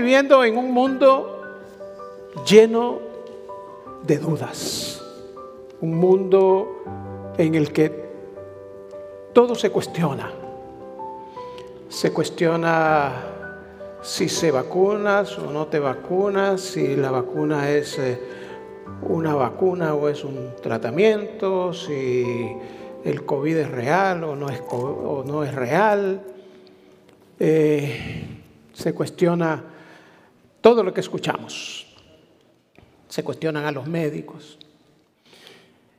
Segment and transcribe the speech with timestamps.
[0.00, 1.40] viviendo en un mundo
[2.46, 2.98] lleno
[4.02, 5.02] de dudas,
[5.80, 6.84] un mundo
[7.38, 8.04] en el que
[9.32, 10.30] todo se cuestiona.
[11.88, 13.10] Se cuestiona
[14.02, 18.20] si se vacunas o no te vacunas, si la vacuna es eh,
[19.02, 22.54] una vacuna o es un tratamiento, si
[23.02, 26.20] el COVID es real o no es, o no es real.
[27.40, 28.26] Eh,
[28.74, 29.75] se cuestiona
[30.66, 31.86] todo lo que escuchamos.
[33.08, 34.58] Se cuestionan a los médicos,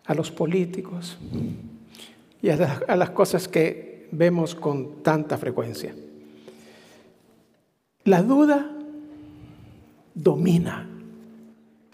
[0.03, 1.17] a los políticos
[2.41, 5.95] y a las cosas que vemos con tanta frecuencia.
[8.03, 8.69] La duda
[10.13, 10.85] domina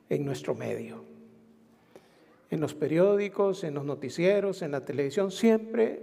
[0.10, 1.04] en nuestro medio.
[2.50, 6.02] En los periódicos, en los noticieros, en la televisión, siempre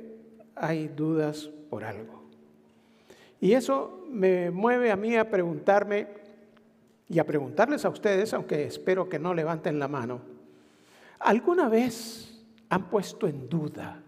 [0.54, 2.22] hay dudas por algo.
[3.41, 6.19] Y eso me mueve a mí a preguntarme
[7.11, 10.20] y a preguntarles a ustedes, aunque espero que no levanten la mano,
[11.19, 14.00] ¿alguna vez han puesto en duda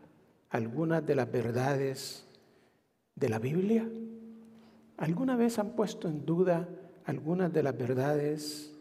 [0.50, 2.28] algunas de las verdades
[3.16, 3.84] de la Biblia?
[4.98, 6.68] ¿Alguna vez han puesto en duda
[7.04, 8.72] algunas de las verdades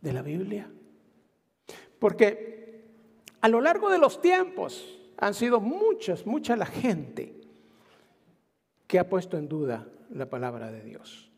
[0.00, 0.70] de la Biblia?
[1.98, 2.86] Porque
[3.42, 7.34] a lo largo de los tiempos han sido muchas, mucha la gente
[8.86, 11.29] que ha puesto en duda la palabra de Dios.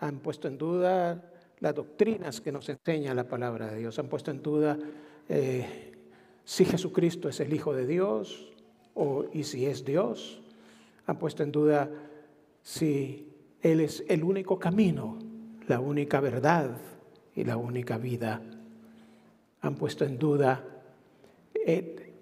[0.00, 1.22] Han puesto en duda
[1.60, 3.98] las doctrinas que nos enseña la palabra de Dios.
[3.98, 4.78] Han puesto en duda
[5.28, 5.92] eh,
[6.44, 8.52] si Jesucristo es el Hijo de Dios
[8.94, 10.42] o, y si es Dios.
[11.06, 11.90] Han puesto en duda
[12.62, 15.18] si Él es el único camino,
[15.68, 16.76] la única verdad
[17.34, 18.42] y la única vida.
[19.62, 20.64] Han puesto en duda
[21.54, 22.12] eh,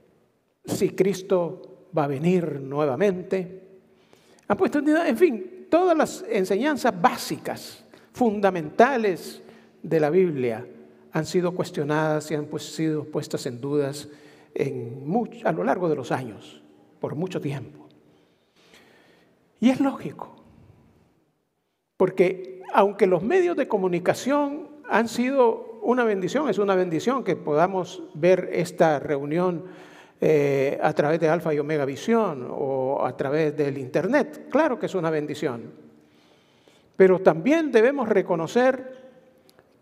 [0.65, 3.65] si Cristo va a venir nuevamente
[4.47, 9.43] han puesto en fin, todas las enseñanzas básicas, fundamentales
[9.83, 10.65] de la Biblia
[11.11, 14.09] han sido cuestionadas y han pues, sido puestas en dudas
[15.45, 16.63] a lo largo de los años,
[17.01, 17.89] por mucho tiempo.
[19.59, 20.37] Y es lógico,
[21.97, 28.05] porque aunque los medios de comunicación han sido una bendición, es una bendición que podamos
[28.15, 29.65] ver esta reunión
[30.21, 34.47] eh, a través de Alfa y Omega Visión o a través del Internet.
[34.51, 35.73] Claro que es una bendición.
[36.97, 39.05] Pero también debemos reconocer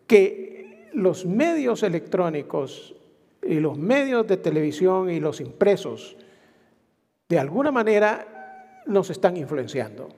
[0.07, 2.95] que los medios electrónicos
[3.43, 6.17] y los medios de televisión y los impresos
[7.29, 10.09] de alguna manera nos están influenciando.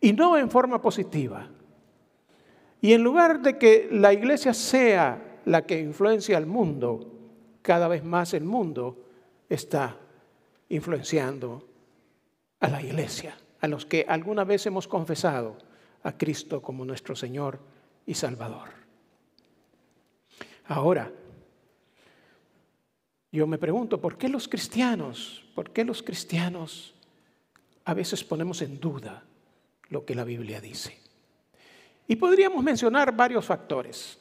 [0.00, 1.48] Y no en forma positiva.
[2.80, 7.10] Y en lugar de que la iglesia sea la que influencia al mundo,
[7.62, 9.03] cada vez más el mundo
[9.54, 9.96] está
[10.68, 11.68] influenciando
[12.60, 15.58] a la iglesia, a los que alguna vez hemos confesado
[16.02, 17.60] a Cristo como nuestro Señor
[18.06, 18.70] y Salvador.
[20.66, 21.12] Ahora,
[23.32, 26.94] yo me pregunto, ¿por qué los cristianos, por qué los cristianos
[27.84, 29.24] a veces ponemos en duda
[29.88, 30.98] lo que la Biblia dice?
[32.06, 34.18] Y podríamos mencionar varios factores.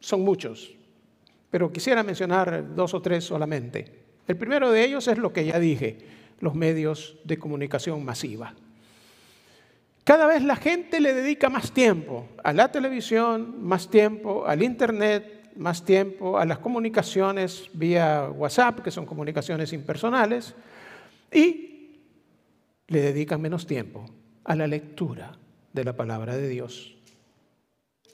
[0.00, 0.72] Son muchos,
[1.56, 3.90] pero quisiera mencionar dos o tres solamente.
[4.28, 5.96] El primero de ellos es lo que ya dije,
[6.40, 8.54] los medios de comunicación masiva.
[10.04, 15.50] Cada vez la gente le dedica más tiempo a la televisión, más tiempo al Internet,
[15.56, 20.54] más tiempo a las comunicaciones vía WhatsApp, que son comunicaciones impersonales,
[21.32, 22.02] y
[22.88, 24.04] le dedican menos tiempo
[24.44, 25.38] a la lectura
[25.72, 26.98] de la palabra de Dios,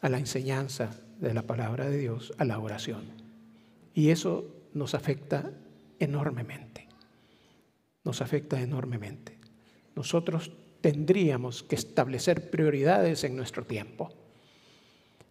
[0.01, 3.22] a la enseñanza de la palabra de Dios, a la oración.
[3.95, 5.51] Y eso nos afecta
[5.99, 6.89] enormemente.
[8.05, 9.39] Nos afecta enormemente.
[9.95, 10.51] Nosotros
[10.81, 14.11] tendríamos que establecer prioridades en nuestro tiempo.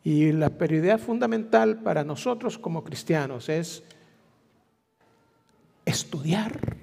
[0.03, 3.83] Y la prioridad fundamental para nosotros como cristianos es
[5.85, 6.77] estudiar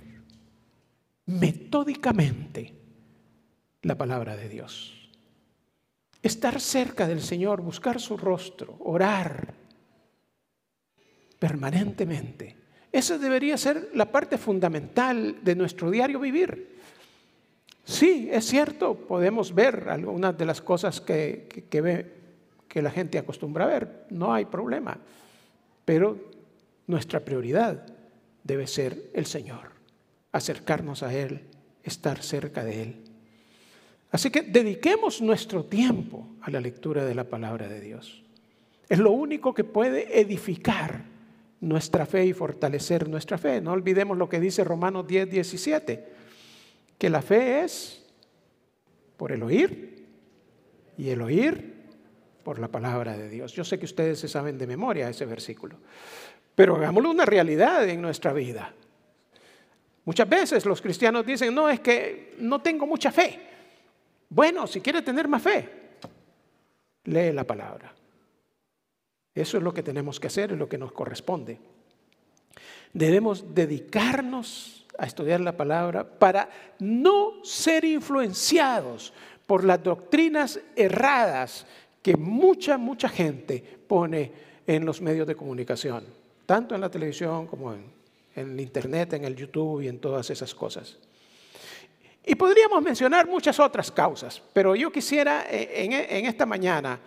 [1.26, 2.74] metódicamente
[3.82, 5.10] la palabra de Dios.
[6.22, 9.54] Estar cerca del Señor, buscar su rostro, orar,
[11.38, 12.56] permanentemente.
[12.90, 16.78] Esa debería ser la parte fundamental de nuestro diario vivir.
[17.84, 22.12] Sí, es cierto, podemos ver algunas de las cosas que, que, ve,
[22.68, 24.98] que la gente acostumbra a ver, no hay problema,
[25.84, 26.18] pero
[26.86, 27.86] nuestra prioridad
[28.44, 29.70] debe ser el Señor,
[30.32, 31.40] acercarnos a Él,
[31.82, 32.96] estar cerca de Él.
[34.10, 38.22] Así que dediquemos nuestro tiempo a la lectura de la palabra de Dios.
[38.88, 41.04] Es lo único que puede edificar
[41.60, 43.60] nuestra fe y fortalecer nuestra fe.
[43.60, 46.08] No olvidemos lo que dice Romanos 10, 17,
[46.98, 48.04] que la fe es
[49.16, 50.06] por el oír
[50.96, 51.74] y el oír
[52.42, 53.52] por la palabra de Dios.
[53.52, 55.76] Yo sé que ustedes se saben de memoria ese versículo,
[56.54, 58.72] pero hagámoslo una realidad en nuestra vida.
[60.04, 63.38] Muchas veces los cristianos dicen, no, es que no tengo mucha fe.
[64.30, 65.68] Bueno, si quiere tener más fe,
[67.04, 67.94] lee la palabra.
[69.38, 71.60] Eso es lo que tenemos que hacer, es lo que nos corresponde.
[72.92, 76.50] Debemos dedicarnos a estudiar la palabra para
[76.80, 79.12] no ser influenciados
[79.46, 81.66] por las doctrinas erradas
[82.02, 84.32] que mucha, mucha gente pone
[84.66, 86.04] en los medios de comunicación,
[86.44, 87.84] tanto en la televisión como en,
[88.34, 90.98] el Internet, en el YouTube y en todas esas cosas.
[92.26, 97.00] Y podríamos mencionar muchas otras causas, pero yo quisiera eh, en, en esta mañana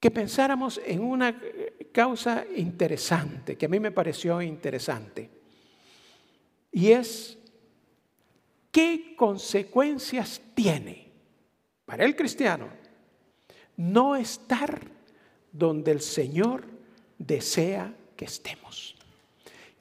[0.00, 1.40] que pensáramos en una
[1.92, 5.30] causa interesante, que a mí me pareció interesante,
[6.72, 7.38] y es
[8.70, 11.06] qué consecuencias tiene
[11.86, 12.68] para el cristiano
[13.76, 14.80] no estar
[15.52, 16.64] donde el Señor
[17.18, 18.96] desea que estemos.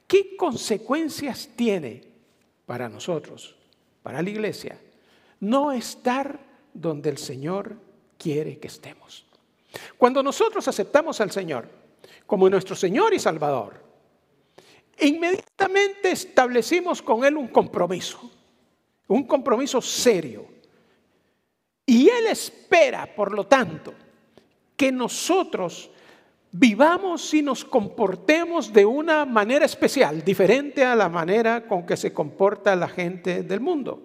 [0.08, 2.04] ¿Qué consecuencias tiene
[2.66, 3.56] para nosotros,
[4.04, 4.80] para la iglesia,
[5.40, 6.40] no estar
[6.74, 7.78] donde el Señor
[8.18, 9.26] quiere que estemos?
[9.98, 11.68] Cuando nosotros aceptamos al Señor
[12.26, 13.84] como nuestro Señor y Salvador,
[15.00, 18.32] inmediatamente establecimos con Él un compromiso,
[19.08, 20.48] un compromiso serio.
[21.86, 23.94] Y Él espera, por lo tanto,
[24.76, 25.92] que nosotros
[26.52, 32.14] vivamos y nos comportemos de una manera especial, diferente a la manera con que se
[32.14, 34.02] comporta la gente del mundo.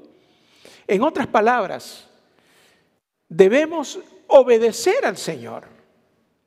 [0.86, 2.08] En otras palabras,
[3.28, 4.00] debemos
[4.30, 5.64] obedecer al Señor.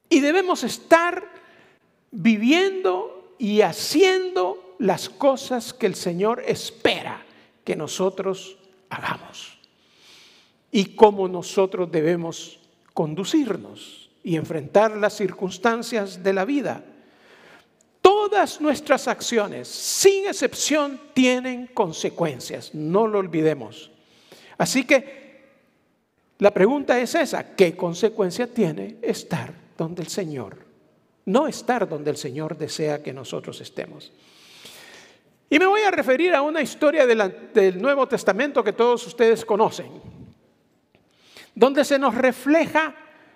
[0.10, 1.28] Y debemos estar
[2.12, 7.26] viviendo y haciendo las cosas que el Señor espera
[7.64, 8.58] que nosotros
[8.90, 9.58] hagamos.
[10.72, 12.60] Y cómo nosotros debemos
[12.94, 16.84] conducirnos y enfrentar las circunstancias de la vida.
[18.02, 23.92] Todas nuestras acciones, sin excepción, tienen consecuencias, no lo olvidemos.
[24.58, 25.23] Así que
[26.44, 30.58] la pregunta es esa, ¿qué consecuencia tiene estar donde el Señor?
[31.24, 34.12] No estar donde el Señor desea que nosotros estemos.
[35.50, 39.88] Y me voy a referir a una historia del Nuevo Testamento que todos ustedes conocen,
[41.56, 42.94] donde se nos refleja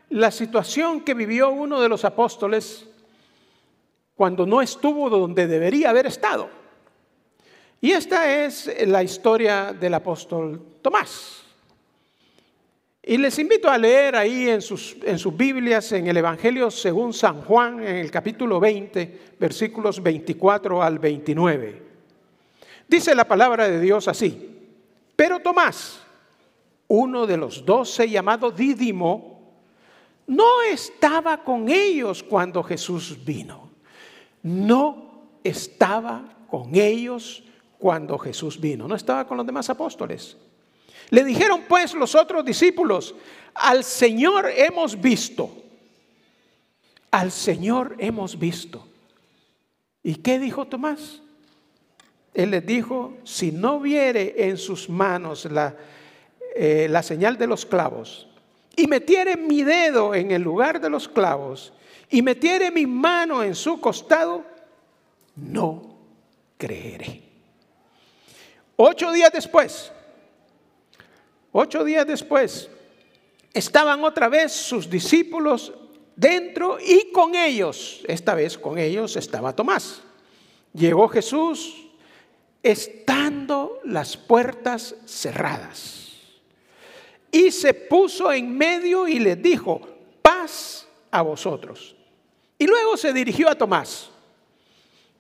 [0.10, 2.90] la situación que vivió uno de los apóstoles
[4.18, 6.50] cuando no estuvo donde debería haber estado.
[7.80, 11.47] Y esta es la historia del apóstol Tomás.
[13.10, 17.14] Y les invito a leer ahí en sus, en sus Biblias, en el Evangelio según
[17.14, 21.84] San Juan, en el capítulo 20, versículos 24 al 29.
[22.86, 24.60] Dice la palabra de Dios así,
[25.16, 26.02] pero Tomás,
[26.90, 29.54] uno de los doce llamado Dídimo,
[30.28, 33.70] no estaba con ellos cuando Jesús vino.
[34.44, 37.42] No estaba con ellos
[37.78, 38.86] cuando Jesús vino.
[38.86, 40.36] No estaba con los demás apóstoles.
[41.10, 43.16] Le dijeron pues los otros discípulos,
[43.54, 45.50] al Señor hemos visto,
[47.12, 48.88] al Señor hemos visto.
[50.04, 51.22] ¿Y qué dijo Tomás?
[52.34, 55.76] Él les dijo, si no viere en sus manos la,
[56.56, 58.28] eh, la señal de los clavos,
[58.76, 61.74] y metiere mi dedo en el lugar de los clavos,
[62.10, 64.46] y metiere mi mano en su costado,
[65.36, 65.98] no
[66.58, 67.24] creeré.
[68.76, 69.92] Ocho días después,
[71.60, 72.70] Ocho días después,
[73.52, 75.74] estaban otra vez sus discípulos
[76.16, 80.04] dentro y con ellos, esta vez con ellos estaba Tomás.
[80.72, 81.88] Llegó Jesús
[82.62, 86.12] estando las puertas cerradas.
[87.32, 89.82] Y se puso en medio y les dijo,
[90.22, 91.96] paz a vosotros.
[92.60, 94.12] Y luego se dirigió a Tomás,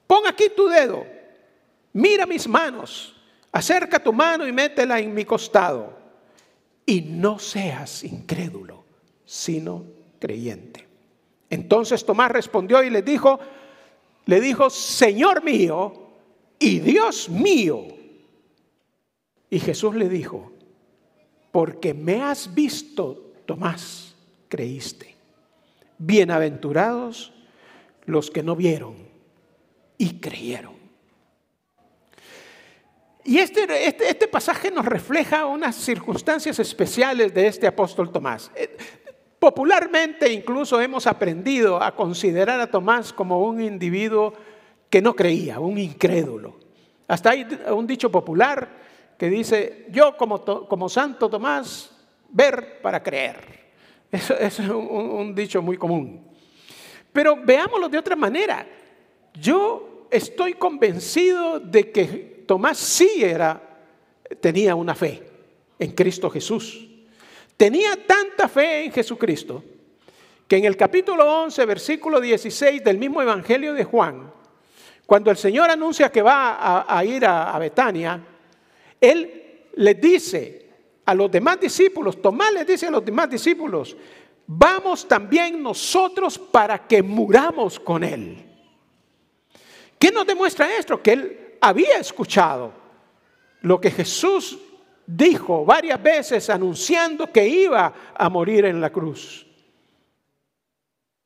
[0.05, 1.03] pon aquí tu dedo,
[1.93, 3.15] mira mis manos,
[3.51, 6.05] acerca tu mano y métela en mi costado
[6.87, 8.85] y no seas incrédulo,
[9.25, 9.83] sino
[10.19, 10.87] creyente.
[11.49, 13.39] Entonces Tomás respondió y le dijo,
[14.25, 15.93] le dijo, Señor mío
[16.57, 17.85] y Dios mío.
[19.49, 20.51] Y Jesús le dijo,
[21.51, 24.15] porque me has visto, Tomás,
[24.47, 25.15] creíste.
[25.97, 27.33] Bienaventurados
[28.05, 28.95] los que no vieron
[29.97, 30.86] y creyeron.
[33.27, 38.49] Y este, este, este, pasaje nos refleja unas circunstancias especiales de este apóstol Tomás.
[38.55, 38.77] Eh,
[39.37, 44.33] Popularmente incluso hemos aprendido a considerar a Tomás como un individuo
[44.89, 46.57] que no creía, un incrédulo.
[47.05, 48.69] Hasta hay un dicho popular
[49.19, 51.91] que dice, yo como, como Santo Tomás,
[52.29, 53.67] ver para creer.
[54.09, 56.25] Eso, es un, un dicho muy común.
[57.11, 58.65] Pero veámoslo de otra manera.
[59.33, 63.61] Yo estoy convencido de que Tomás sí era,
[64.39, 65.21] tenía una fe
[65.77, 66.87] en Cristo Jesús.
[67.55, 69.63] Tenía tanta fe en Jesucristo
[70.47, 74.31] que en el capítulo 11, versículo 16 del mismo Evangelio de Juan,
[75.05, 78.25] cuando el Señor anuncia que va a, ir a, a, Betania,
[78.99, 80.69] Él le dice
[81.05, 83.97] a los demás discípulos, Tomás les dice a los demás discípulos,
[84.45, 88.45] vamos también nosotros para que muramos con Él.
[89.99, 91.01] ¿Qué nos demuestra esto?
[91.01, 92.71] Que Él había escuchado
[93.61, 94.59] lo que Jesús
[95.05, 99.47] dijo varias veces anunciando que iba a morir en la cruz.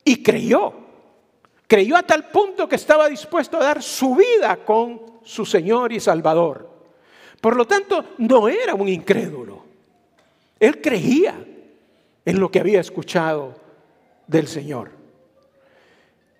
[0.03, 0.73] Y creyó.
[1.67, 5.99] Creyó a tal punto que estaba dispuesto a dar su vida con su Señor y
[5.99, 6.69] Salvador.
[7.39, 9.63] Por lo tanto, no era un incrédulo.
[10.59, 11.43] Él creía
[12.23, 13.55] en lo que había escuchado
[14.27, 14.91] del Señor.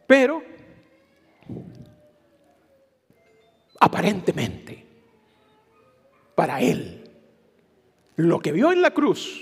[0.06, 0.44] Pero,
[3.82, 4.86] aparentemente,
[6.36, 7.10] para él,
[8.16, 9.42] lo que vio en la cruz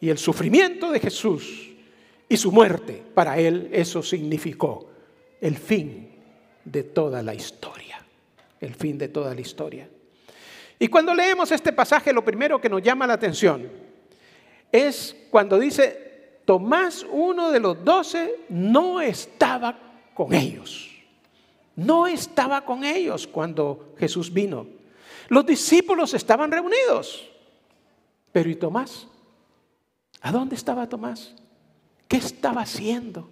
[0.00, 1.70] y el sufrimiento de Jesús
[2.28, 4.90] y su muerte, para él eso significó
[5.40, 6.10] el fin
[6.64, 8.04] de toda la historia.
[8.60, 9.88] El fin de toda la historia.
[10.78, 13.70] Y cuando leemos este pasaje, lo primero que nos llama la atención
[14.72, 19.78] es cuando dice, Tomás, uno de los doce, no estaba
[20.12, 20.95] con ellos.
[21.76, 24.66] No estaba con ellos cuando Jesús vino.
[25.28, 27.28] Los discípulos estaban reunidos.
[28.32, 29.06] Pero ¿y Tomás?
[30.22, 31.34] ¿A dónde estaba Tomás?
[32.08, 33.28] ¿Qué estaba haciendo?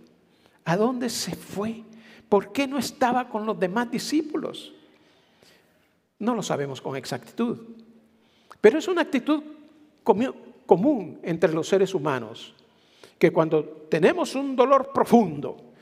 [0.64, 1.82] ¿A dónde se fue?
[2.28, 4.72] ¿Por qué no estaba con los demás discípulos?
[6.18, 7.58] No lo sabemos con exactitud,
[8.60, 9.42] pero es una actitud
[10.66, 12.54] común entre los seres humanos,
[13.18, 15.73] que cuando tenemos un dolor profundo,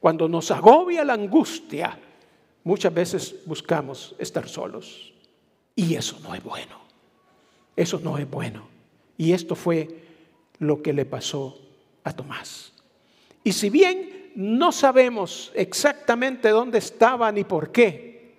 [0.00, 1.98] cuando nos agobia la angustia,
[2.64, 5.12] muchas veces buscamos estar solos.
[5.74, 6.78] Y eso no es bueno.
[7.76, 8.68] Eso no es bueno.
[9.16, 9.88] Y esto fue
[10.58, 11.58] lo que le pasó
[12.04, 12.72] a Tomás.
[13.44, 18.36] Y si bien no sabemos exactamente dónde estaba ni por qué,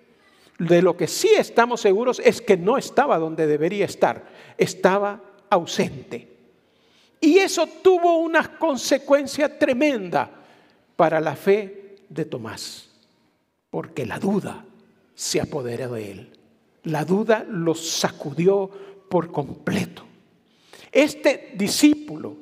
[0.58, 6.28] de lo que sí estamos seguros es que no estaba donde debería estar, estaba ausente.
[7.20, 10.39] Y eso tuvo una consecuencia tremenda
[11.00, 12.90] para la fe de Tomás,
[13.70, 14.66] porque la duda
[15.14, 16.38] se apoderó de él.
[16.82, 18.70] La duda lo sacudió
[19.08, 20.02] por completo.
[20.92, 22.36] Este discípulo,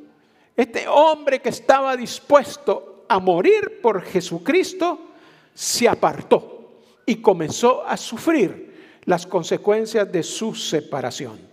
[0.57, 5.13] este hombre que estaba dispuesto a morir por Jesucristo,
[5.55, 11.48] se apartó y comenzó a sufrir las consecuencias de su separación.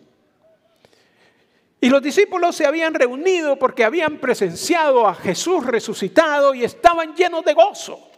[1.85, 7.45] Y los discípulos se habían reunido porque habían presenciado a Jesús resucitado y estaban llenos
[7.45, 8.09] de gozo.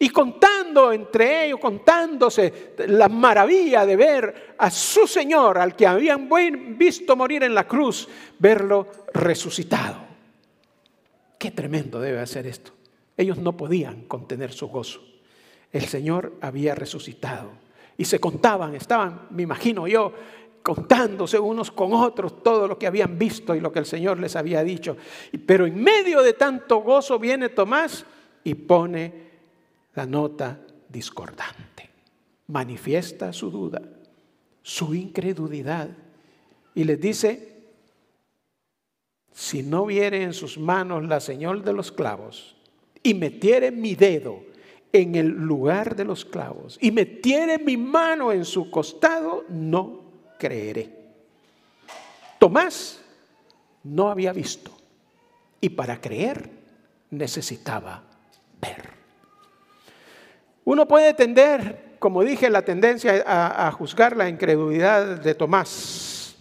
[0.00, 6.28] Y contando entre ellos, contándose la maravilla de ver a su Señor, al que habían
[6.76, 9.98] visto morir en la cruz, verlo resucitado.
[11.38, 12.72] Qué tremendo debe ser esto.
[13.16, 15.04] Ellos no podían contener su gozo.
[15.72, 17.52] El Señor había resucitado.
[17.96, 20.14] Y se contaban, estaban, me imagino yo,
[20.68, 24.36] contándose unos con otros todo lo que habían visto y lo que el Señor les
[24.36, 24.98] había dicho.
[25.46, 28.04] Pero en medio de tanto gozo viene Tomás
[28.44, 29.12] y pone
[29.94, 31.88] la nota discordante.
[32.48, 33.80] Manifiesta su duda,
[34.60, 35.88] su incredulidad
[36.74, 37.62] y les dice,
[39.32, 42.56] si no viere en sus manos la señal de los clavos
[43.02, 44.42] y metiere mi dedo
[44.92, 50.07] en el lugar de los clavos y metiere mi mano en su costado, no
[50.38, 50.90] creeré.
[52.38, 53.00] Tomás
[53.82, 54.70] no había visto
[55.60, 56.50] y para creer
[57.10, 58.02] necesitaba
[58.60, 58.90] ver.
[60.64, 66.36] Uno puede tender, como dije, la tendencia a, juzgar la incredulidad de Tomás.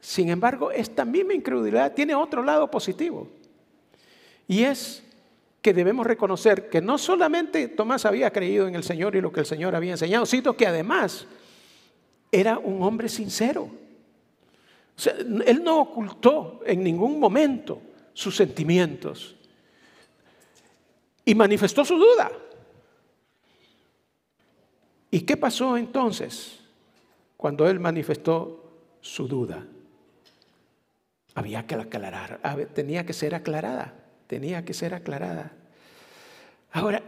[0.00, 3.28] Sin embargo, esta misma incredulidad tiene otro lado positivo.
[4.48, 5.02] Y es
[5.62, 9.40] que debemos reconocer que no solamente Tomás había creído en el Señor y lo que
[9.40, 11.26] el Señor había enseñado, sino que además
[12.30, 13.68] era un hombre sincero.
[15.46, 17.80] Él no ocultó en ningún momento
[18.12, 19.36] sus sentimientos
[21.24, 22.30] y manifestó su duda.
[25.10, 26.60] ¿Y qué pasó entonces
[27.36, 28.64] cuando él manifestó
[29.00, 29.66] su duda?
[31.36, 32.40] había que aclarar,
[32.72, 33.92] tenía que ser aclarada,
[34.26, 35.52] tenía que ser aclarada.
[36.72, 37.02] Ahora,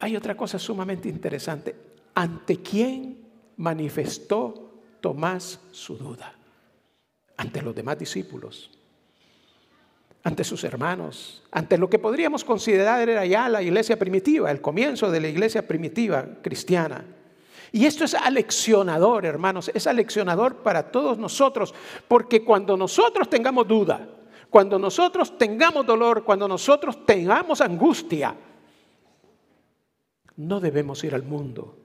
[0.00, 1.74] hay otra cosa sumamente interesante.
[2.12, 3.25] ¿Ante quién
[3.56, 6.34] manifestó Tomás su duda?
[7.36, 8.70] Ante los demás discípulos,
[10.22, 15.10] ante sus hermanos, ante lo que podríamos considerar era ya la iglesia primitiva, el comienzo
[15.10, 17.04] de la iglesia primitiva cristiana.
[17.70, 21.74] Y esto es aleccionador, hermanos, es aleccionador para todos nosotros,
[22.08, 24.08] porque cuando nosotros tengamos duda,
[24.50, 28.34] cuando nosotros tengamos dolor, cuando nosotros tengamos angustia,
[30.36, 31.76] no debemos ir al mundo,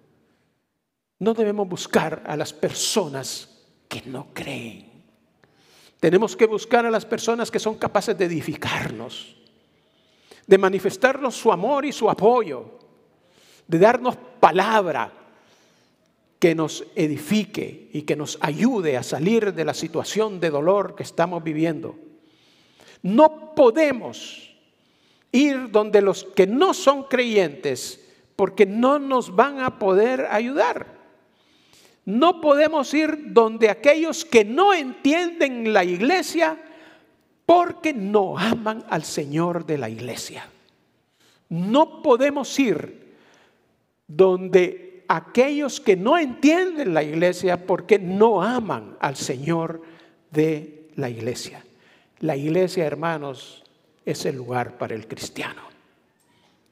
[1.22, 3.48] no debemos buscar a las personas
[3.88, 4.90] que no creen.
[6.00, 9.36] Tenemos que buscar a las personas que son capaces de edificarnos,
[10.48, 12.80] de manifestarnos su amor y su apoyo,
[13.68, 15.14] de darnos palabra,
[16.40, 21.04] que nos edifique y que nos ayude a salir de la situación de dolor que
[21.04, 22.00] estamos viviendo.
[23.04, 24.56] No podemos
[25.32, 31.01] ir donde los que no son creyentes porque no nos van a poder ayudar.
[32.06, 36.58] No podemos ir donde aquellos que no entienden la iglesia
[37.46, 40.48] porque no aman al Señor de la iglesia.
[41.50, 43.16] No podemos ir
[44.08, 49.82] donde aquellos que no entienden la iglesia porque no aman al Señor
[50.32, 51.64] de la iglesia.
[52.20, 53.64] La iglesia, hermanos,
[54.06, 55.62] es el lugar para el cristiano,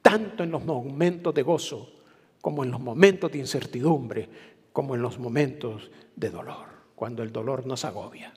[0.02, 1.92] tanto en los momentos de gozo
[2.40, 4.28] como en los momentos de incertidumbre,
[4.72, 8.32] como en los momentos de dolor, cuando el dolor nos agobia.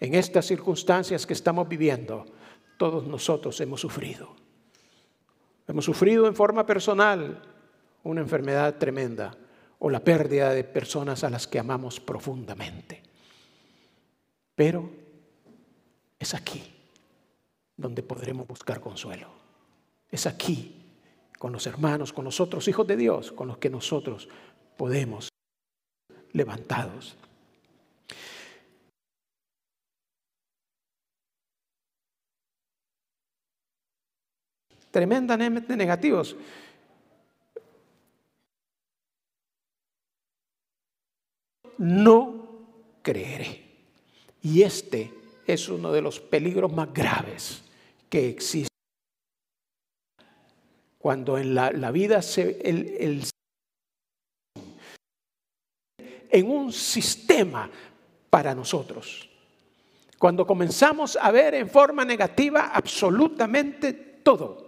[0.00, 2.26] En estas circunstancias que estamos viviendo,
[2.76, 4.34] todos nosotros hemos sufrido.
[5.66, 7.42] Hemos sufrido en forma personal,
[8.02, 9.36] una enfermedad tremenda
[9.78, 13.02] o la pérdida de personas a las que amamos profundamente.
[14.54, 14.90] Pero
[16.18, 16.62] es aquí
[17.76, 19.28] donde podremos buscar consuelo.
[20.10, 20.82] Es aquí,
[21.38, 24.28] con los hermanos, con los otros hijos de Dios, con los que nosotros
[24.76, 25.28] podemos
[26.36, 27.16] levantados.
[34.90, 36.36] Tremendamente negativos.
[41.78, 42.46] no
[43.02, 43.62] creeré.
[44.42, 45.12] Y este
[45.46, 47.62] es uno de los peligros más graves
[48.08, 48.68] que existe.
[50.98, 53.24] Cuando en la, vida se, el,
[56.36, 57.70] en un sistema
[58.28, 59.26] para nosotros.
[60.18, 64.66] Cuando comenzamos a ver en forma negativa absolutamente todo.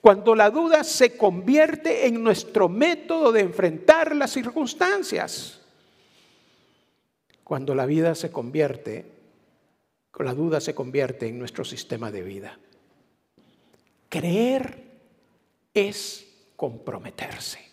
[0.00, 5.60] Cuando la duda se convierte en nuestro método de enfrentar las circunstancias.
[7.42, 9.04] Cuando la vida se convierte,
[10.20, 12.58] la duda se convierte en nuestro sistema de vida.
[14.08, 14.84] Creer
[15.74, 17.71] es comprometerse.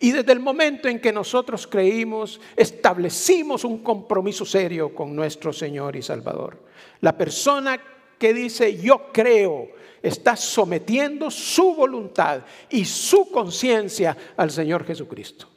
[0.00, 5.96] Y desde el momento en que nosotros creímos, establecimos un compromiso serio con nuestro Señor
[5.96, 6.62] y Salvador.
[7.00, 7.80] La persona
[8.18, 9.68] que dice yo creo
[10.00, 15.48] está sometiendo su voluntad y su conciencia al Señor Jesucristo.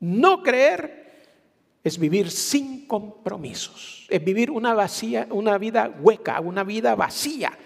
[0.00, 1.24] No creer
[1.82, 7.58] es vivir sin compromisos, es vivir una, vacía, una vida hueca, una vida vacía,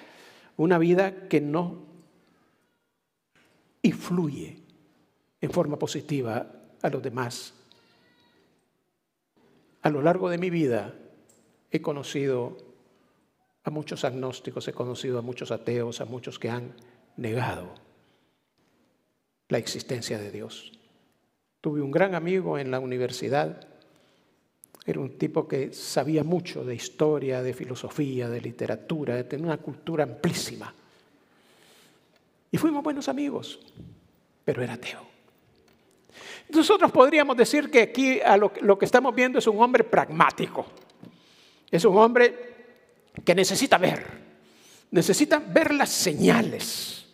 [0.57, 1.83] una vida que no
[3.83, 4.62] influye
[5.43, 6.51] en forma positiva
[6.81, 7.53] a los demás.
[9.83, 10.95] A lo largo de mi vida
[11.71, 12.57] he conocido
[13.65, 16.73] a muchos agnósticos, he conocido a muchos ateos, a muchos que han
[17.19, 17.75] negado
[19.49, 20.73] la existencia de Dios.
[21.61, 23.69] Tuve un gran amigo en la universidad
[24.85, 30.05] era un tipo que sabía mucho de historia, de filosofía, de literatura, tener una cultura
[30.05, 30.75] amplísima.
[32.51, 33.61] Y fuimos buenos amigos,
[34.45, 35.12] pero era ateo.
[36.51, 40.67] Nosotros podríamos decir que aquí lo, lo que estamos viendo es un hombre pragmático.
[41.71, 42.53] Es un hombre
[43.25, 44.05] que necesita ver,
[44.91, 47.07] necesita ver las señales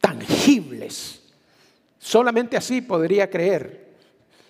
[0.00, 1.22] tangibles.
[1.98, 3.92] Solamente así podría creer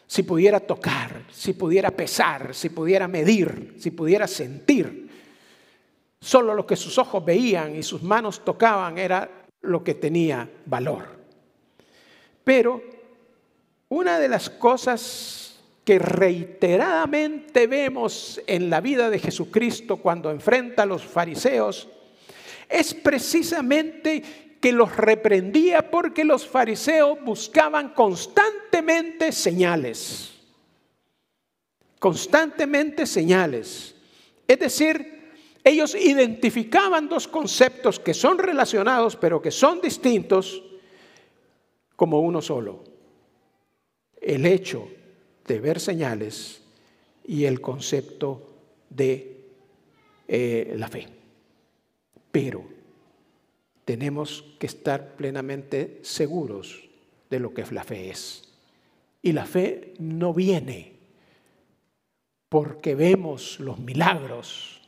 [0.06, 5.08] si pudiera tocar, si pudiera pesar, si pudiera medir, si pudiera sentir.
[6.20, 11.18] Solo lo que sus ojos veían y sus manos tocaban era lo que tenía valor.
[12.44, 12.82] Pero
[13.92, 20.86] una de las cosas que reiteradamente vemos en la vida de Jesucristo cuando enfrenta a
[20.86, 21.90] los fariseos
[22.70, 30.40] es precisamente que los reprendía porque los fariseos buscaban constantemente señales.
[31.98, 33.94] Constantemente señales.
[34.48, 35.12] Es decir,
[35.64, 40.62] Ellos identificaban dos conceptos que son relacionados pero que son distintos
[41.94, 42.91] como uno solo.
[44.22, 44.88] El hecho
[45.46, 46.62] de ver señales
[47.24, 48.54] y el concepto
[48.88, 49.36] de
[50.28, 51.08] eh, la fe.
[52.30, 52.64] Pero
[53.84, 56.88] tenemos que estar plenamente seguros
[57.28, 58.48] de lo que la fe es.
[59.22, 60.92] Y la fe no viene
[62.48, 64.80] porque vemos los milagros.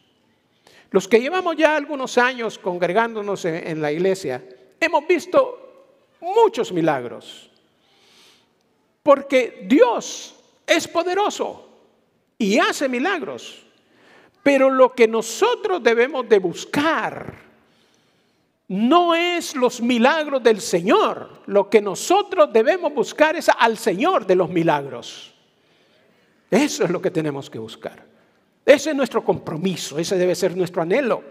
[0.90, 4.44] Los que llevamos ya algunos años congregándonos en la iglesia,
[4.80, 7.50] hemos visto muchos milagros.
[9.04, 10.34] Porque Dios
[10.66, 11.68] es poderoso
[12.38, 13.62] y hace milagros.
[14.42, 17.34] Pero lo que nosotros debemos de buscar
[18.68, 21.42] no es los milagros del Señor.
[21.46, 25.34] Lo que nosotros debemos buscar es al Señor de los milagros.
[26.50, 28.06] Eso es lo que tenemos que buscar.
[28.64, 31.22] Ese es nuestro compromiso, ese debe ser nuestro anhelo,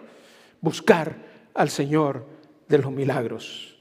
[0.62, 1.16] buscar
[1.56, 2.24] al Señor
[2.68, 3.76] de los milagros.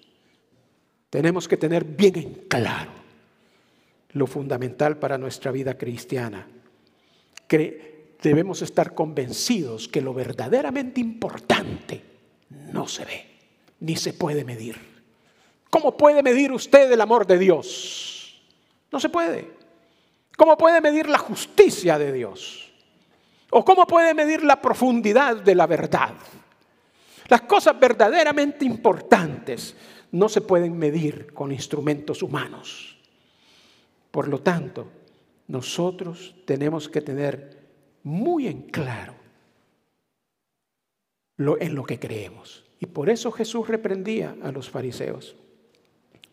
[1.10, 3.01] Tenemos que tener bien en claro
[4.12, 6.46] lo fundamental para nuestra vida cristiana.
[8.22, 12.02] debemos estar convencidos que lo verdaderamente importante
[12.72, 13.26] no se ve,
[13.80, 14.92] ni se puede medir.
[15.70, 18.42] ¿Cómo puede medir usted el amor de Dios?
[18.90, 19.50] No se puede.
[20.36, 22.72] ¿Cómo puede medir la justicia de Dios?
[23.50, 26.14] ¿O cómo puede medir la profundidad de la verdad?
[27.28, 29.76] Las cosas verdaderamente importantes
[30.10, 32.91] no se pueden medir con instrumentos humanos.
[34.12, 34.86] Por lo tanto,
[35.48, 37.58] nosotros tenemos que tener
[38.04, 39.14] muy en claro
[41.36, 42.64] lo, en lo que creemos.
[42.78, 45.34] Y por eso Jesús reprendía a los fariseos.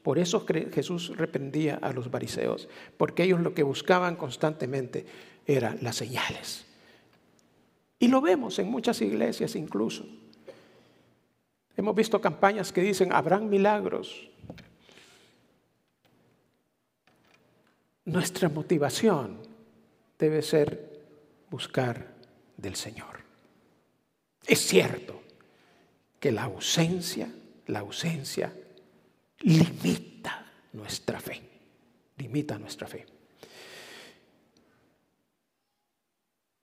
[0.04, 5.06] Por eso Jesús reprendía a los fariseos, porque ellos lo que buscaban constantemente
[5.46, 6.66] eran las señales.
[8.00, 10.06] Y lo vemos en muchas iglesias incluso.
[11.76, 14.29] Hemos visto campañas que dicen, habrán milagros.
[18.10, 19.38] Nuestra motivación
[20.18, 21.00] debe ser
[21.52, 22.08] buscar
[22.58, 23.20] del Señor.
[24.48, 25.22] Es cierto
[26.20, 27.32] que la ausencia,
[27.68, 28.52] la ausencia
[29.42, 31.40] limita nuestra fe,
[32.18, 33.06] limita nuestra fe.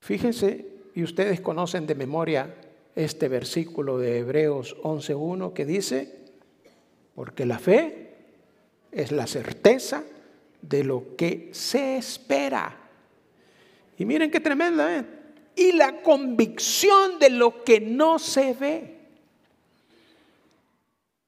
[0.00, 2.56] Fíjense, y ustedes conocen de memoria
[2.96, 6.12] este versículo de Hebreos 11.1 que dice,
[7.14, 8.16] porque la fe
[8.90, 10.02] es la certeza
[10.61, 12.77] de lo que se espera.
[13.99, 15.05] Y miren qué tremenda, ¿eh?
[15.55, 18.97] Y la convicción de lo que no se ve.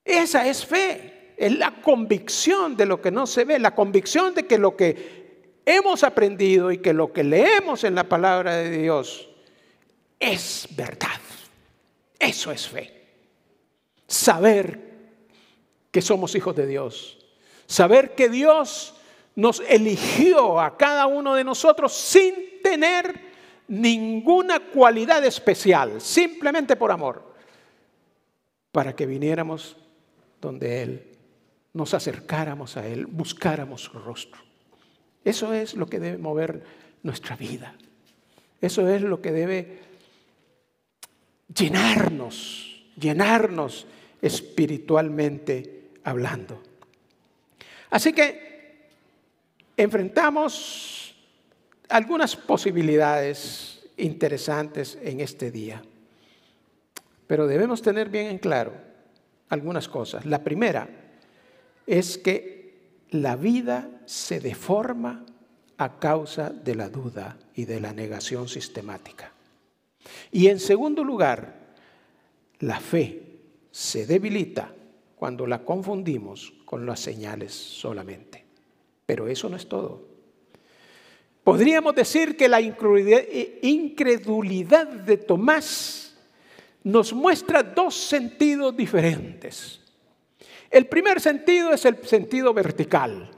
[0.04, 4.46] Esa es fe es la convicción de lo que no se ve, la convicción de
[4.46, 9.30] que lo que hemos aprendido y que lo que leemos en la palabra de Dios
[10.18, 11.20] es verdad.
[12.18, 12.92] Eso es fe.
[14.08, 14.80] Saber
[15.92, 17.24] que somos hijos de Dios.
[17.66, 18.94] Saber que Dios
[19.38, 23.20] nos eligió a cada uno de nosotros sin tener
[23.68, 27.34] ninguna cualidad especial, simplemente por amor,
[28.72, 29.76] para que viniéramos
[30.40, 31.16] donde Él
[31.72, 34.40] nos acercáramos a Él, buscáramos su rostro.
[35.24, 36.64] Eso es lo que debe mover
[37.04, 37.76] nuestra vida.
[38.60, 39.78] Eso es lo que debe
[41.54, 43.86] llenarnos, llenarnos
[44.20, 46.60] espiritualmente hablando.
[47.90, 48.47] Así que
[49.78, 51.14] enfrentamos
[51.88, 55.82] algunas posibilidades interesantes en este día,
[57.26, 58.72] pero debemos tener bien en claro
[59.48, 60.26] algunas cosas.
[60.26, 60.88] La primera,
[61.86, 62.74] es que
[63.10, 65.24] la vida se deforma
[65.78, 69.32] a causa de la duda y de la negación sistemática.
[70.30, 71.54] Y en segundo lugar,
[72.58, 73.22] la fe
[73.70, 74.74] se debilita
[75.16, 78.47] cuando la confundimos con las señales solamente.
[79.08, 80.06] Pero eso no es todo.
[81.42, 86.14] Podríamos decir que la incredulidad de Tomás
[86.84, 89.80] nos muestra dos sentidos diferentes.
[90.70, 93.30] El primer sentido es el sentido vertical,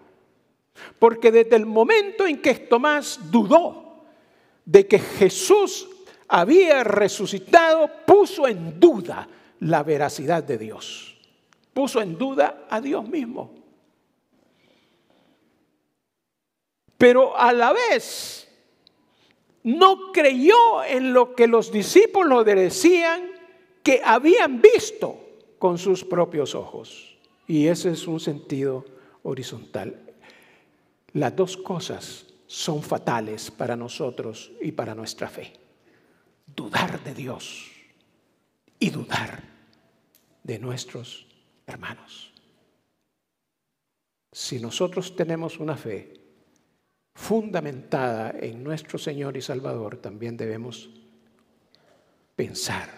[0.99, 4.07] porque desde el momento en que Tomás dudó
[4.65, 5.89] de que Jesús
[6.27, 9.29] había resucitado, puso en duda
[9.61, 11.17] la veracidad de Dios,
[11.73, 13.60] puso en duda a Dios mismo.
[17.01, 18.47] Pero a la vez
[19.63, 23.23] no creyó en lo que los discípulos decían
[23.83, 25.19] que habían visto
[25.59, 27.17] con sus propios ojos.
[27.47, 28.85] Y ese es un sentido
[29.23, 29.99] horizontal.
[31.15, 35.55] Las dos cosas son fatales para nosotros y para nuestra fe.
[36.55, 37.71] Dudar de Dios
[38.79, 39.43] y dudar
[40.43, 41.27] de nuestros
[41.67, 42.31] hermanos.
[44.33, 46.20] Si nosotros tenemos una fe
[47.15, 50.91] fundamentada en nuestro Señor y Salvador, también debemos
[52.37, 52.89] pensar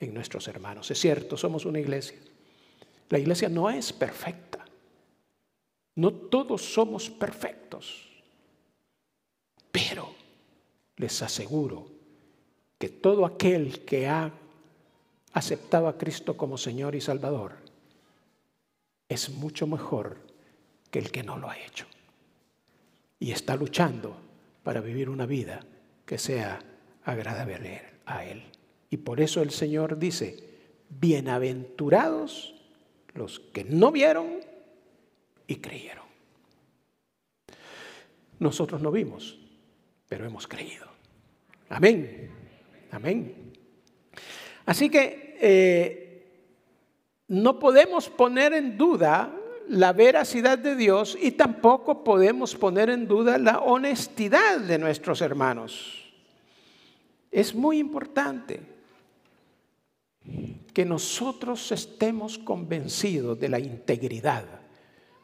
[0.00, 0.90] en nuestros hermanos.
[0.90, 2.18] Es cierto, somos una iglesia.
[3.10, 4.64] La iglesia no es perfecta.
[5.96, 8.08] No todos somos perfectos.
[9.72, 10.14] Pero
[10.96, 11.88] les aseguro
[12.78, 14.32] que todo aquel que ha
[15.32, 17.56] aceptado a Cristo como Señor y Salvador
[19.08, 20.18] es mucho mejor
[20.90, 21.86] que el que no lo ha hecho.
[23.18, 24.16] Y está luchando
[24.62, 25.64] para vivir una vida
[26.04, 26.60] que sea
[27.04, 28.42] agradable a Él.
[28.90, 30.36] Y por eso el Señor dice,
[30.88, 32.54] bienaventurados
[33.14, 34.40] los que no vieron
[35.46, 36.04] y creyeron.
[38.38, 39.38] Nosotros no vimos,
[40.08, 40.86] pero hemos creído.
[41.68, 42.30] Amén.
[42.92, 43.52] Amén.
[44.64, 46.26] Así que eh,
[47.28, 49.37] no podemos poner en duda
[49.68, 56.12] la veracidad de Dios y tampoco podemos poner en duda la honestidad de nuestros hermanos.
[57.30, 58.60] Es muy importante
[60.72, 64.44] que nosotros estemos convencidos de la integridad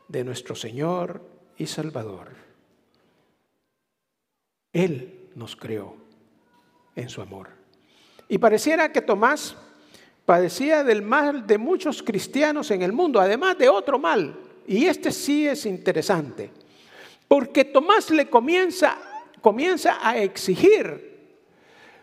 [0.09, 1.23] de nuestro Señor
[1.57, 2.29] y Salvador.
[4.73, 5.97] Él nos creó
[6.97, 7.49] en su amor.
[8.29, 9.57] Y pareciera que Tomás
[10.25, 14.37] padecía del mal de muchos cristianos en el mundo, además de otro mal.
[14.67, 16.51] Y este sí es interesante,
[17.29, 18.99] porque Tomás le comienza,
[19.41, 21.13] comienza a exigir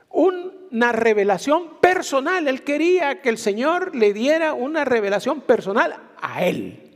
[0.10, 2.48] una revelación personal.
[2.48, 6.92] Él quería que el Señor le diera una revelación personal a él.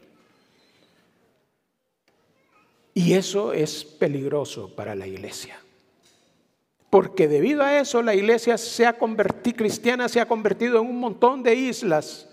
[2.94, 5.60] Y eso es peligroso para la iglesia.
[6.96, 10.98] Porque debido a eso la iglesia se ha convertido, cristiana se ha convertido en un
[10.98, 12.30] montón de islas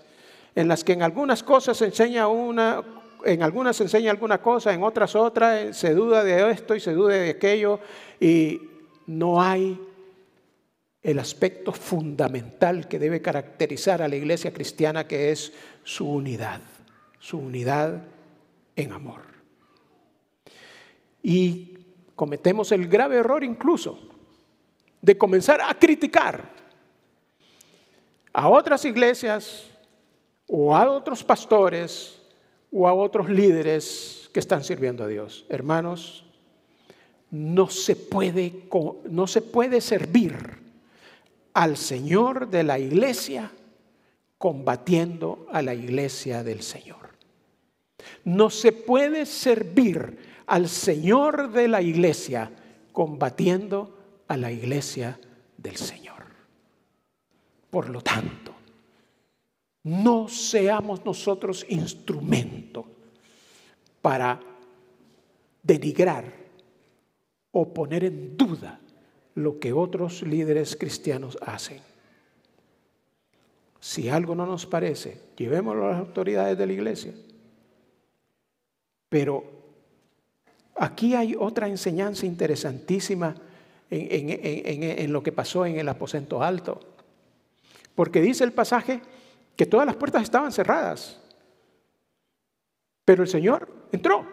[0.55, 2.81] en las que en algunas cosas se enseña una,
[3.25, 6.79] en algunas se enseña alguna cosa, en otras otra, eh, se duda de esto y
[6.79, 7.81] se duda de aquello
[8.21, 8.61] y
[9.05, 9.77] no hay
[11.01, 15.51] el aspecto fundamental que debe caracterizar a la iglesia cristiana que es
[15.83, 16.61] su unidad,
[17.19, 18.01] su unidad
[18.77, 19.23] en amor.
[21.21, 21.79] Y
[22.15, 24.12] cometemos el grave error incluso
[25.03, 26.49] de comenzar a criticar
[28.31, 29.65] a otras iglesias
[30.47, 32.21] o a otros pastores
[32.71, 35.45] o a otros líderes que están sirviendo a Dios.
[35.49, 36.23] Hermanos,
[37.29, 38.63] no se puede,
[39.09, 40.35] no se puede servir
[41.53, 43.51] al Señor de la iglesia
[44.37, 47.09] combatiendo a la iglesia del Señor.
[48.23, 52.51] No se puede servir al Señor de la iglesia
[52.93, 54.02] combatiendo
[54.33, 55.19] a la iglesia
[55.57, 56.23] del Señor.
[57.69, 58.51] Por lo tanto,
[59.83, 62.85] no seamos nosotros instrumento
[64.01, 64.39] para
[65.61, 66.25] denigrar
[67.51, 68.79] o poner en duda
[69.35, 71.81] lo que otros líderes cristianos hacen.
[73.79, 77.13] Si algo no nos parece, llevémoslo a las autoridades de la iglesia.
[79.09, 79.43] Pero
[80.75, 83.35] aquí hay otra enseñanza interesantísima
[83.93, 86.79] en, lo que pasó en el aposento alto.
[87.95, 89.01] Porque dice el pasaje
[89.55, 91.19] que todas las puertas estaban cerradas,
[93.05, 94.25] pero el Señor entró.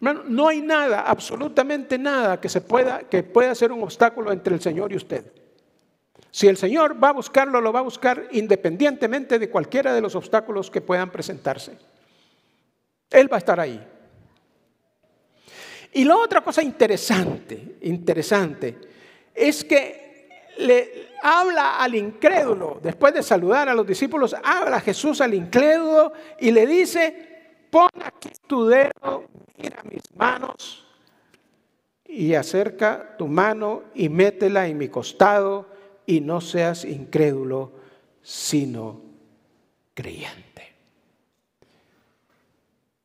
[0.00, 4.60] no hay nada, absolutamente nada que se pueda que pueda ser un obstáculo entre el
[4.60, 5.32] Señor y usted.
[6.30, 10.14] Si el Señor va a buscarlo, lo va a buscar independientemente de cualquiera de los
[10.14, 11.76] obstáculos que puedan presentarse.
[13.10, 13.84] Él va a estar ahí.
[15.92, 18.78] Y la otra cosa interesante, interesante,
[19.34, 25.34] es que le habla al incrédulo, después de saludar a los discípulos, habla Jesús al
[25.34, 29.24] incrédulo y le dice, pon aquí tu dedo,
[29.56, 30.86] mira mis manos
[32.10, 35.68] y acerca tu mano y métela en mi costado
[36.06, 37.72] y no seas incrédulo,
[38.22, 39.00] sino
[39.94, 40.74] creyente.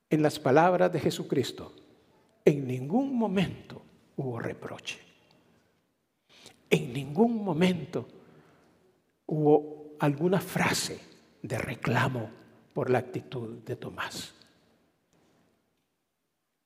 [0.10, 1.75] En las palabras de Jesucristo,
[2.46, 3.82] en ningún momento
[4.18, 5.00] hubo reproche.
[6.70, 8.08] En ningún momento
[9.26, 11.00] hubo alguna frase
[11.42, 12.30] de reclamo
[12.74, 14.34] por la actitud de Tomás.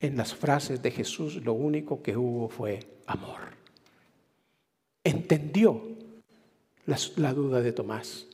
[0.01, 3.39] En las frases de Jesús lo único que hubo fue amor.
[5.03, 5.81] Entendió
[6.85, 8.27] la, duda de Tomás.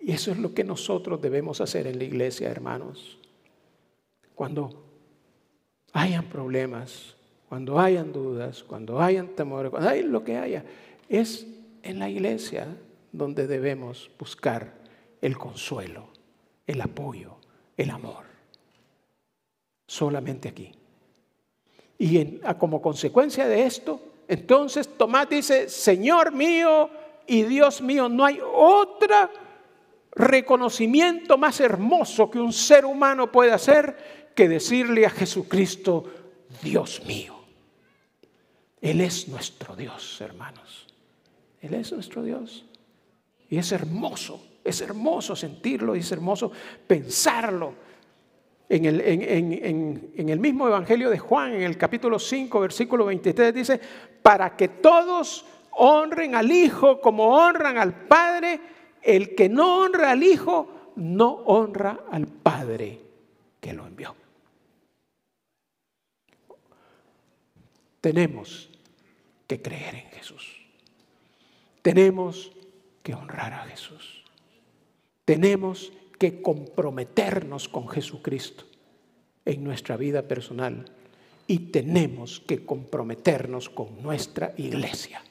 [0.00, 3.18] Y eso es lo que nosotros debemos hacer en la iglesia, hermanos.
[4.34, 4.81] Cuando
[5.92, 7.16] hayan problemas,
[7.48, 10.64] cuando hayan dudas, cuando hayan temores, cuando hay lo que haya,
[11.08, 11.46] es
[11.82, 12.66] en la iglesia
[13.12, 14.72] donde debemos buscar
[15.20, 16.08] el consuelo,
[16.66, 17.36] el apoyo,
[17.76, 18.24] el amor.
[19.86, 20.72] Solamente aquí.
[21.98, 26.88] Y como consecuencia de esto, entonces Tomás dice, Señor mío
[27.26, 29.14] y Dios mío, no hay otro
[30.14, 36.04] reconocimiento más hermoso que un ser humano puede hacer que decirle a Jesucristo,
[36.62, 37.34] Dios mío.
[38.80, 40.86] Él es nuestro Dios, hermanos.
[41.60, 42.64] Él es nuestro Dios.
[43.48, 46.50] Y es hermoso, es hermoso sentirlo y es hermoso
[46.86, 47.74] pensarlo.
[48.68, 53.80] En el, en, el, mismo Evangelio de Juan, en el capítulo 5, versículo 23, dice,
[54.22, 58.60] para que todos honren al Hijo como honran al Padre,
[59.02, 62.98] el que no honra al Hijo no honra al Padre
[63.60, 64.21] que lo envió.
[68.02, 68.68] Tenemos
[69.46, 70.60] que creer en Jesús.
[71.80, 72.52] Tenemos
[73.02, 74.24] que honrar a Jesús.
[75.24, 78.64] Tenemos que comprometernos con Jesucristo
[79.44, 80.84] en nuestra vida personal
[81.46, 85.22] y tenemos que comprometernos con nuestra iglesia.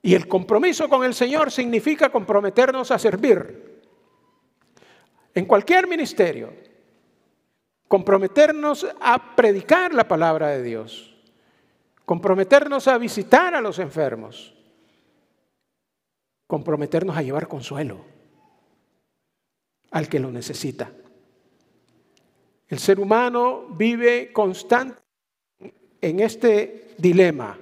[0.00, 3.82] Y el compromiso con el Señor significa comprometernos a servir
[5.34, 6.52] en cualquier ministerio,
[7.88, 11.16] comprometernos a predicar la palabra de Dios,
[12.04, 14.54] comprometernos a visitar a los enfermos,
[16.46, 18.04] comprometernos a llevar consuelo
[19.90, 20.92] al que lo necesita.
[22.68, 25.00] El ser humano vive constante
[26.00, 27.58] en este dilema.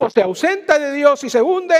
[0.00, 1.74] O se ausenta de Dios y se hunde,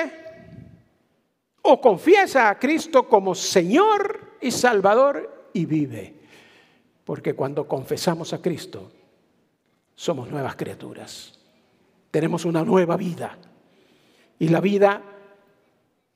[1.63, 6.15] o confiesa a Cristo como Señor y Salvador y vive.
[7.05, 8.93] Porque cuando confesamos a Cristo,
[9.95, 11.39] somos nuevas criaturas.
[12.11, 13.37] Tenemos una nueva vida.
[14.39, 15.03] Y la vida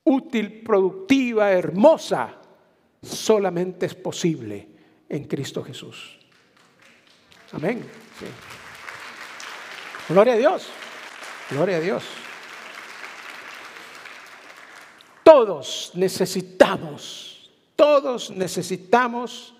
[0.05, 2.37] útil, productiva, hermosa,
[3.01, 4.67] solamente es posible
[5.09, 6.19] en Cristo Jesús.
[7.51, 7.83] Amén.
[10.07, 10.67] Gloria a Dios.
[11.49, 12.03] Gloria a Dios.
[15.23, 17.32] Todos necesitamos,
[17.75, 19.53] todos necesitamos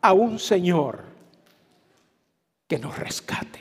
[0.00, 1.04] a un Señor
[2.66, 3.60] que nos rescate,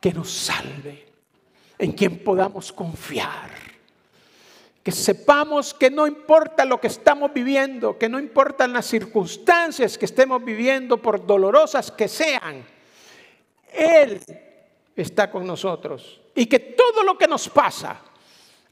[0.00, 1.06] que nos salve,
[1.78, 3.50] en quien podamos confiar.
[4.82, 10.06] Que sepamos que no importa lo que estamos viviendo, que no importan las circunstancias que
[10.06, 12.64] estemos viviendo, por dolorosas que sean,
[13.72, 14.20] Él
[14.96, 16.20] está con nosotros.
[16.34, 18.00] Y que todo lo que nos pasa,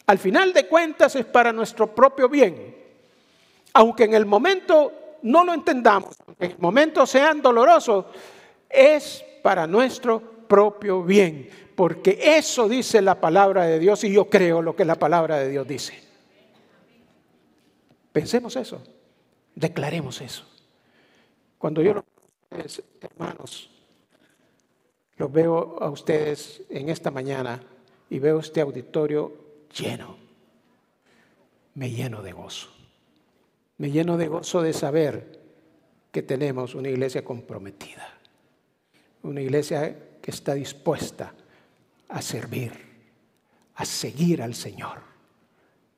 [0.06, 2.87] al final de cuentas, es para nuestro propio bien.
[3.78, 8.06] Aunque en el momento no lo entendamos, aunque en el momento sean dolorosos,
[8.68, 14.62] es para nuestro propio bien, porque eso dice la palabra de Dios y yo creo
[14.62, 15.94] lo que la palabra de Dios dice.
[18.10, 18.82] Pensemos eso,
[19.54, 20.44] declaremos eso.
[21.56, 22.02] Cuando yo,
[23.00, 23.70] hermanos,
[25.18, 27.62] los veo a ustedes en esta mañana
[28.10, 29.32] y veo este auditorio
[29.72, 30.16] lleno,
[31.74, 32.77] me lleno de gozo.
[33.78, 35.38] Me lleno de gozo de saber
[36.12, 38.18] que tenemos una iglesia comprometida
[39.22, 41.32] una iglesia que está dispuesta
[42.08, 42.72] a servir,
[43.74, 44.98] a seguir al Señor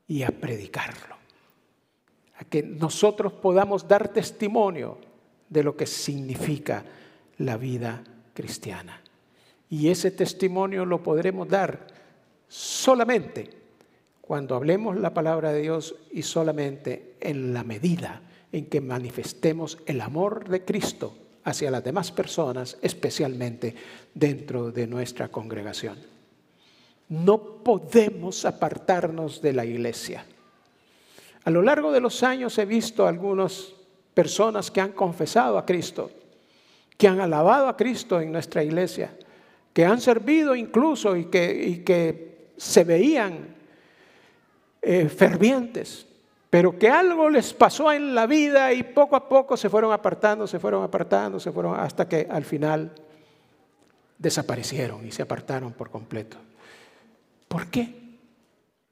[0.09, 1.17] y a predicarlo.
[2.37, 4.99] A que nosotros podamos dar testimonio
[5.49, 6.85] de lo que significa
[7.39, 8.03] la vida
[8.35, 9.03] cristiana.
[9.69, 11.87] Y ese testimonio lo podremos dar
[12.49, 13.60] solamente
[14.31, 20.01] cuando hablemos la palabra de Dios y solamente en la medida en que manifestemos el
[20.01, 21.13] amor de Cristo
[21.43, 23.75] hacia las demás personas, especialmente
[24.15, 25.99] dentro de nuestra congregación.
[27.09, 30.25] No podemos apartarnos de la iglesia.
[31.43, 33.73] A lo largo de los años he visto algunas
[34.15, 36.09] personas que han confesado a Cristo,
[36.97, 39.11] que han alabado a Cristo en nuestra iglesia,
[39.73, 43.59] que han servido incluso y que, que se veían
[44.83, 46.07] eh, fervientes,
[46.49, 50.47] pero que algo les pasó en la vida y poco a poco se fueron apartando,
[50.47, 52.93] se fueron apartando, se fueron hasta que al final
[54.19, 56.39] desaparecieron y se apartaron por completo.
[57.47, 57.95] ¿Por qué?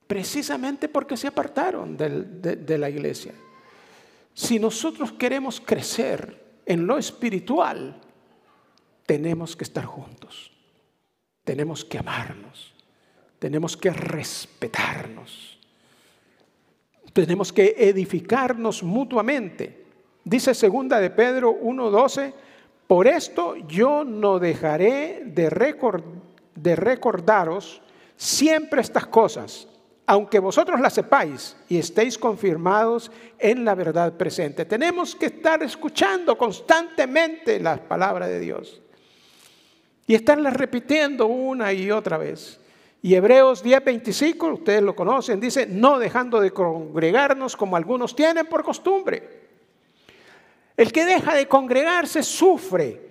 [0.07, 3.32] Precisamente porque se apartaron de, de la iglesia.
[4.34, 8.01] Si nosotros queremos crecer en lo espiritual,
[9.05, 10.53] tenemos que estar juntos,
[11.45, 12.74] tenemos que amarnos,
[13.39, 15.57] tenemos que respetarnos
[17.27, 19.85] tenemos que edificarnos mutuamente.
[20.25, 22.33] Dice segunda de Pedro 1:12,
[22.87, 25.51] por esto yo no dejaré de,
[26.55, 27.83] de recordaros
[28.16, 29.69] siempre estas cosas,
[30.07, 34.64] aunque vosotros las sepáis y estéis confirmados en la verdad presente.
[34.64, 38.81] Tenemos que estar escuchando constantemente las palabras de Dios
[40.07, 42.61] y estarlas repitiendo una y otra vez.
[43.03, 48.64] Y Hebreos 10:25, ustedes lo conocen, dice, no dejando de congregarnos como algunos tienen por
[48.64, 49.38] costumbre.
[50.76, 53.09] El que deja de congregarse sufre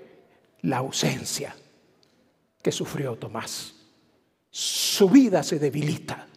[0.61, 1.55] la ausencia
[2.61, 3.75] que sufrió Tomás.
[4.49, 6.27] Su vida se debilita,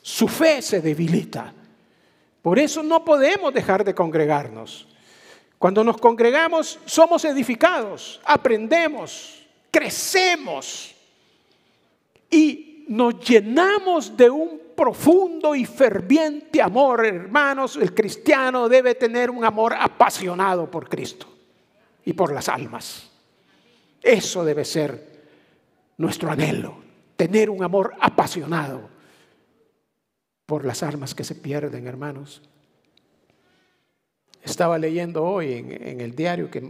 [0.00, 1.52] su fe se debilita.
[2.40, 4.86] Por eso no podemos dejar de congregarnos.
[5.58, 10.94] Cuando nos congregamos somos edificados, aprendemos, crecemos
[12.30, 17.76] y nos llenamos de un profundo y ferviente amor, hermanos.
[17.76, 21.26] El cristiano debe tener un amor apasionado por Cristo
[22.04, 23.10] y por las almas.
[24.02, 25.14] Eso debe ser
[25.96, 26.76] nuestro anhelo,
[27.16, 28.88] tener un amor apasionado
[30.46, 32.42] por las almas que se pierden, hermanos.
[34.42, 36.62] Estaba leyendo hoy en, el diario que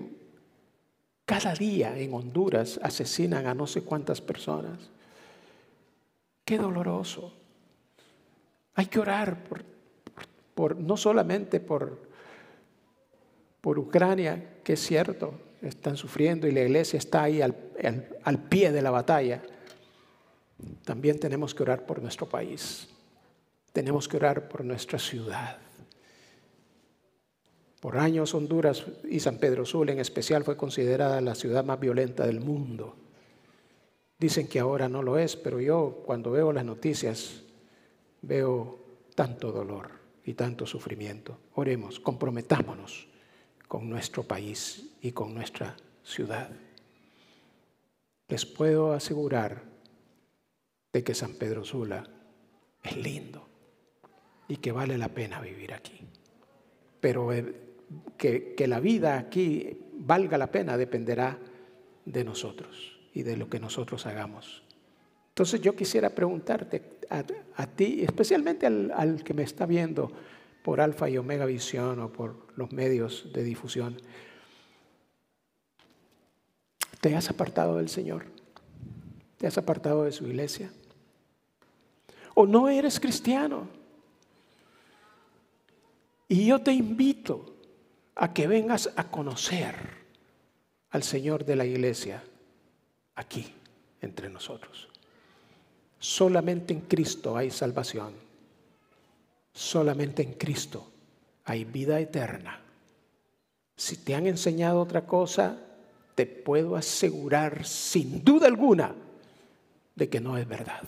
[1.24, 4.78] cada día en Honduras asesinan a no sé cuántas personas.
[6.44, 7.32] Qué doloroso.
[8.74, 9.44] Hay que orar
[10.54, 12.02] por, no solamente por,
[13.60, 17.54] por Ucrania, que es cierto, están sufriendo y la iglesia está ahí al,
[18.24, 19.42] al pie de la batalla.
[20.84, 22.88] También tenemos que orar por nuestro país.
[23.72, 25.58] Tenemos que orar por nuestra ciudad.
[27.80, 32.26] Por años Honduras y San Pedro Sula en especial fue considerada la ciudad más violenta
[32.26, 32.96] del mundo.
[34.24, 37.42] Dicen que ahora no lo es, pero yo cuando veo las noticias
[38.22, 38.78] veo
[39.14, 39.90] tanto dolor
[40.24, 41.40] y tanto sufrimiento.
[41.56, 43.06] Oremos, comprometámonos
[43.68, 46.48] con nuestro país y con nuestra ciudad.
[48.28, 49.62] Les puedo asegurar
[50.90, 52.08] de que San Pedro Sula
[52.82, 53.46] es lindo
[54.48, 56.00] y que vale la pena vivir aquí.
[56.98, 57.54] Pero eh,
[58.16, 61.38] que, que la vida aquí valga la pena dependerá
[62.06, 64.62] de nosotros y de lo que nosotros hagamos.
[65.28, 70.12] Entonces yo quisiera preguntarte a, ti, especialmente al, que me está viendo
[70.62, 73.96] por Alfa y Omega Visión o por los medios de difusión,
[77.00, 78.26] ¿te has apartado del Señor?
[79.38, 80.70] ¿Te has apartado de su iglesia?
[82.34, 83.68] ¿O no eres cristiano?
[86.28, 87.54] Y yo te invito
[88.16, 89.74] a que vengas a conocer
[90.90, 92.22] al Señor de la iglesia
[93.16, 93.52] aquí
[94.00, 94.88] entre nosotros.
[95.98, 98.12] Solamente en Cristo hay salvación.
[99.52, 100.90] Solamente en Cristo
[101.44, 102.60] hay vida eterna.
[103.76, 105.58] Si te han enseñado otra cosa,
[106.14, 108.94] te puedo asegurar sin duda alguna
[109.94, 110.82] de que no es verdad.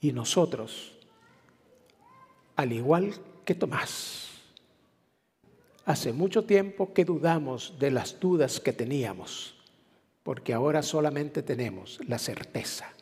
[0.00, 0.92] Y nosotros,
[2.56, 3.14] al igual
[3.44, 4.28] que Tomás,
[5.84, 9.59] hace mucho tiempo que dudamos de las dudas que teníamos,
[10.22, 12.92] porque ahora solamente tenemos la certeza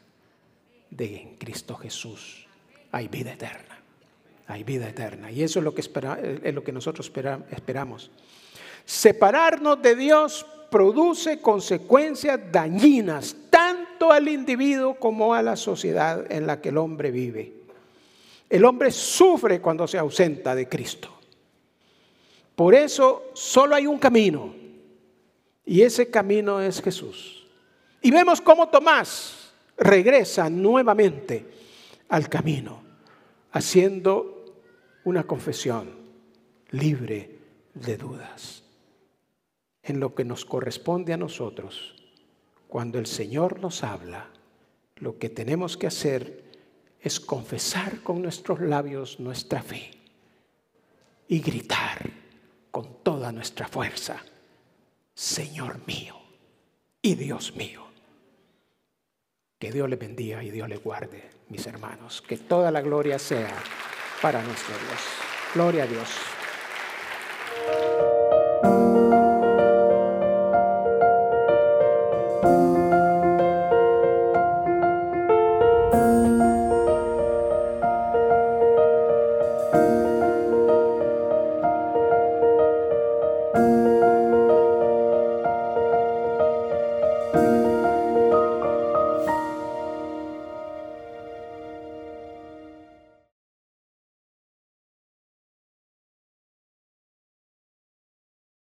[0.90, 2.48] de en Cristo Jesús
[2.92, 3.78] hay vida eterna.
[4.46, 5.30] Hay vida eterna.
[5.30, 7.12] Y eso es lo que, es lo que nosotros
[7.50, 8.10] esperamos.
[8.84, 16.60] Separarnos de Dios produce consecuencias dañinas tanto al individuo como a la sociedad en la
[16.62, 17.52] que el hombre vive.
[18.48, 21.14] El hombre sufre cuando se ausenta de Cristo.
[22.56, 24.54] Por eso solo hay un camino
[25.68, 27.46] y ese camino es Jesús.
[28.00, 31.44] Y vemos cómo Tomás regresa nuevamente
[32.08, 32.82] al camino,
[33.52, 34.62] haciendo
[35.04, 35.90] una confesión
[36.70, 37.38] libre
[37.74, 38.62] de dudas.
[39.82, 42.02] En lo que nos corresponde a nosotros,
[42.66, 44.30] cuando el Señor nos habla,
[44.96, 46.44] lo que tenemos que hacer
[46.98, 49.90] es confesar con nuestros labios nuestra fe
[51.28, 52.10] y gritar
[52.70, 54.22] con toda nuestra fuerza,
[55.18, 56.14] Señor mío
[57.02, 57.82] y Dios mío.
[59.58, 62.22] Que Dios le bendiga y Dios le guarde, mis hermanos.
[62.22, 63.52] Que toda la gloria sea
[64.22, 65.00] para nuestro Dios.
[65.56, 66.08] Gloria a Dios.